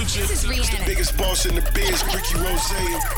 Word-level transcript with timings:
Future. 0.00 0.26
This 0.26 0.44
is 0.44 0.50
It's 0.50 0.70
the 0.70 0.76
Rihanna. 0.76 0.86
biggest 0.86 1.16
boss 1.18 1.44
in 1.44 1.54
the 1.54 1.60
biz, 1.74 2.02
Ricky 2.06 2.34
Rose. 2.38 2.72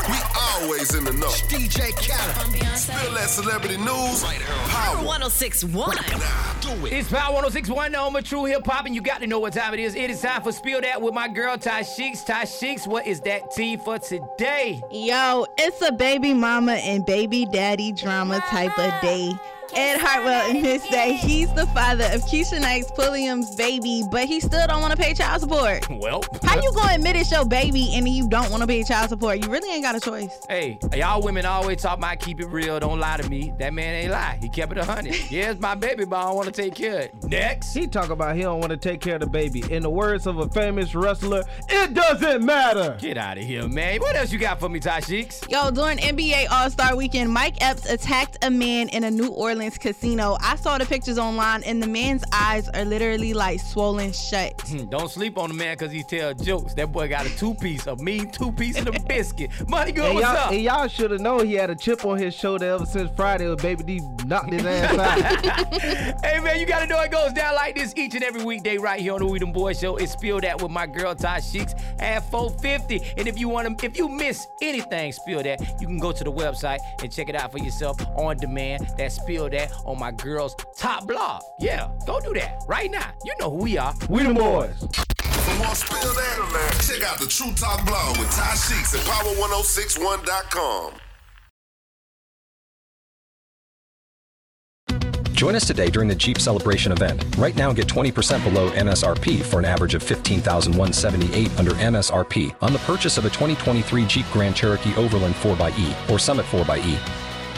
We 0.09 0.17
always 0.51 0.93
in 0.95 1.05
the 1.05 1.13
know. 1.13 1.27
DJ 1.47 1.91
Khaled. 1.95 2.37
I'm 2.37 2.51
Beyonce. 2.51 2.93
Feel 2.99 3.13
that 3.13 3.29
celebrity 3.29 3.77
news? 3.77 4.21
Power 4.21 4.97
Power. 4.97 5.05
1061. 5.05 5.95
Nah, 5.95 6.53
do 6.59 6.85
it. 6.85 6.91
It's 6.93 7.09
Power 7.09 7.33
1061 7.35 7.93
home 7.93 8.17
of 8.17 8.25
true 8.25 8.43
hip 8.45 8.65
hop, 8.65 8.85
and 8.85 8.93
you 8.93 9.01
got 9.01 9.21
to 9.21 9.27
know 9.27 9.39
what 9.39 9.53
time 9.53 9.73
it 9.73 9.79
is. 9.79 9.95
It 9.95 10.09
is 10.09 10.21
time 10.21 10.41
for 10.43 10.51
Spill 10.51 10.81
Dat 10.81 11.01
with 11.01 11.13
my 11.13 11.29
girl 11.29 11.57
Ty 11.57 11.83
Sheeks. 11.83 12.21
Ty 12.23 12.43
Sheeks, 12.45 12.85
what 12.85 13.07
is 13.07 13.21
that 13.21 13.51
tea 13.51 13.77
for 13.77 13.97
today? 13.97 14.81
Yo, 14.91 15.45
it's 15.57 15.81
a 15.81 15.91
baby 15.93 16.33
mama 16.33 16.73
and 16.73 17.05
baby 17.05 17.45
daddy 17.45 17.93
drama 17.93 18.41
type 18.49 18.77
of 18.77 18.91
day. 19.01 19.31
Ed 19.75 19.99
Hartwell 19.99 20.49
in 20.49 20.61
this 20.61 20.87
day, 20.89 21.13
he's 21.13 21.51
the 21.53 21.65
father 21.67 22.05
of 22.13 22.21
Keshia 22.25 22.61
Knight's 22.61 22.91
Pulliam's 22.91 23.55
baby, 23.55 24.03
but 24.11 24.25
he 24.25 24.39
still 24.39 24.67
don't 24.67 24.81
want 24.81 24.91
to 24.95 24.97
pay 25.01 25.13
child 25.13 25.41
support. 25.41 25.87
Well, 25.89 26.23
How 26.43 26.59
you 26.61 26.71
gonna 26.75 26.95
admit 26.95 27.15
it's 27.15 27.31
your 27.31 27.45
baby 27.45 27.91
and 27.95 28.07
you 28.07 28.29
don't 28.29 28.51
want 28.51 28.61
to 28.61 28.67
pay 28.67 28.83
child 28.83 29.09
support? 29.09 29.43
You 29.43 29.51
really 29.51 29.71
ain't 29.71 29.83
got 29.83 29.95
a 29.95 29.99
choice. 29.99 30.29
Hey, 30.47 30.77
y'all 30.95 31.21
women 31.21 31.45
always 31.45 31.81
talk 31.81 31.97
about 31.97 32.19
keep 32.19 32.39
it 32.39 32.47
real, 32.47 32.79
don't 32.79 32.99
lie 32.99 33.17
to 33.17 33.27
me. 33.29 33.53
That 33.57 33.73
man 33.73 33.95
ain't 33.95 34.11
lie. 34.11 34.37
He 34.41 34.49
kept 34.49 34.71
it 34.73 34.77
a 34.77 34.85
hundred. 34.85 35.15
yeah, 35.31 35.51
it's 35.51 35.59
my 35.59 35.73
baby, 35.75 36.05
but 36.05 36.17
I 36.17 36.23
don't 36.25 36.35
want 36.35 36.53
to 36.53 36.61
take 36.61 36.75
care 36.75 36.97
of 36.97 37.03
it. 37.05 37.23
Next. 37.23 37.73
He 37.73 37.87
talk 37.87 38.09
about 38.09 38.35
he 38.35 38.43
don't 38.43 38.59
want 38.59 38.71
to 38.71 38.77
take 38.77 39.01
care 39.01 39.15
of 39.15 39.21
the 39.21 39.27
baby. 39.27 39.63
In 39.71 39.81
the 39.81 39.89
words 39.89 40.27
of 40.27 40.37
a 40.37 40.47
famous 40.49 40.93
wrestler, 40.93 41.43
it 41.69 41.93
doesn't 41.93 42.45
matter. 42.45 42.95
Get 42.99 43.17
out 43.17 43.37
of 43.37 43.43
here, 43.43 43.67
man. 43.67 43.99
What 44.01 44.15
else 44.15 44.31
you 44.31 44.37
got 44.39 44.59
for 44.59 44.69
me, 44.69 44.79
Ty 44.79 44.99
Sheeks? 44.99 45.41
Yo, 45.49 45.71
during 45.71 45.97
NBA 45.97 46.47
All 46.51 46.69
Star 46.69 46.95
Weekend, 46.95 47.31
Mike 47.31 47.61
Epps 47.61 47.89
attacked 47.89 48.37
a 48.43 48.51
man 48.51 48.89
in 48.89 49.03
a 49.03 49.09
New 49.11 49.29
Orleans 49.29 49.62
casino. 49.71 50.37
I 50.41 50.55
saw 50.55 50.77
the 50.77 50.85
pictures 50.85 51.17
online, 51.17 51.63
and 51.63 51.81
the 51.81 51.87
man's 51.87 52.23
eyes 52.31 52.69
are 52.69 52.85
literally 52.85 53.33
like 53.33 53.59
swollen 53.59 54.11
shut. 54.13 54.59
Hmm, 54.67 54.85
Don't 54.89 55.09
sleep 55.09 55.37
on 55.37 55.49
the 55.49 55.55
man 55.55 55.75
because 55.77 55.91
he 55.91 56.03
tell 56.03 56.33
jokes. 56.33 56.73
That 56.73 56.91
boy 56.91 57.07
got 57.09 57.25
a 57.25 57.37
two 57.37 57.53
piece, 57.55 57.87
a 57.87 57.95
mean 57.97 58.29
two 58.31 58.51
piece 58.51 58.77
and 58.77 58.87
a 58.87 58.99
biscuit. 59.07 59.49
Money 59.67 59.91
good, 59.91 60.05
And 60.05 60.15
what's 60.15 60.25
y'all, 60.27 60.37
up? 60.37 60.51
and 60.51 60.61
y'all 60.61 60.87
should 60.87 61.11
have 61.11 61.21
known 61.21 61.45
he 61.47 61.53
had 61.53 61.69
a 61.69 61.75
chip 61.75 62.05
on 62.05 62.17
his 62.17 62.33
shoulder 62.35 62.65
ever 62.73 62.85
since 62.85 63.09
Friday 63.15 63.47
when 63.47 63.57
Baby 63.57 63.83
D 63.83 64.01
knocked 64.25 64.51
his 64.53 64.65
ass 64.65 64.97
out. 64.97 65.73
Hey 66.23 66.39
man, 66.39 66.59
you 66.59 66.65
gotta 66.65 66.87
know 66.87 66.99
it 67.01 67.11
goes 67.11 67.33
down 67.33 67.55
like 67.55 67.75
this 67.75 67.93
each 67.97 68.15
and 68.15 68.23
every 68.23 68.43
weekday 68.43 68.77
right 68.77 68.99
here 68.99 69.13
on 69.13 69.19
the 69.19 69.25
We 69.25 69.39
Them 69.39 69.51
Boys 69.51 69.79
Show. 69.79 69.97
It's 69.97 70.13
Spill 70.13 70.39
Dat 70.39 70.61
with 70.61 70.71
my 70.71 70.85
girl 70.87 71.13
Ty 71.15 71.39
Sheeks 71.41 71.73
at 71.99 72.19
450. 72.31 73.01
And 73.17 73.27
if 73.27 73.39
you 73.39 73.49
want 73.49 73.77
to, 73.79 73.85
if 73.85 73.97
you 73.97 74.07
miss 74.09 74.47
anything 74.61 75.11
Spill 75.11 75.43
Dat, 75.43 75.59
you 75.81 75.87
can 75.87 75.99
go 75.99 76.11
to 76.11 76.23
the 76.23 76.31
website 76.31 76.79
and 77.01 77.11
check 77.11 77.29
it 77.29 77.35
out 77.35 77.51
for 77.51 77.57
yourself 77.59 77.99
on 78.17 78.37
demand. 78.37 78.87
That's 78.97 79.15
Spill 79.15 79.49
That 79.53 79.71
on 79.85 79.99
my 79.99 80.11
girl's 80.11 80.55
top 80.75 81.07
blog. 81.07 81.43
Yeah, 81.59 81.91
go 82.07 82.19
do 82.19 82.33
that 82.33 82.63
right 82.67 82.89
now. 82.89 83.13
You 83.23 83.35
know 83.39 83.51
who 83.51 83.57
we 83.57 83.77
are. 83.77 83.93
we 84.09 84.23
the 84.23 84.33
boys. 84.33 84.79
For 84.79 85.55
more 85.57 85.75
spill 85.75 85.99
that, 86.01 86.81
check 86.81 87.03
out 87.07 87.19
the 87.19 87.27
True 87.27 87.53
Talk 87.53 87.85
blog 87.85 88.17
with 88.17 88.31
Ty 88.31 88.55
Sheeks 88.55 88.95
at 88.95 89.01
power1061.com. 89.01 90.93
Join 95.33 95.53
us 95.53 95.67
today 95.67 95.91
during 95.91 96.09
the 96.09 96.15
Jeep 96.15 96.39
Celebration 96.39 96.91
event. 96.91 97.23
Right 97.37 97.55
now, 97.55 97.73
get 97.73 97.85
20% 97.85 98.43
below 98.43 98.71
MSRP 98.71 99.43
for 99.43 99.59
an 99.59 99.65
average 99.65 99.93
of 99.93 100.01
15178 100.01 101.59
under 101.59 101.71
MSRP 101.71 102.55
on 102.61 102.73
the 102.73 102.79
purchase 102.79 103.19
of 103.19 103.25
a 103.25 103.29
2023 103.29 104.05
Jeep 104.07 104.25
Grand 104.33 104.55
Cherokee 104.55 104.95
Overland 104.95 105.35
4xE 105.35 106.09
or 106.09 106.17
Summit 106.17 106.47
4xE. 106.47 107.22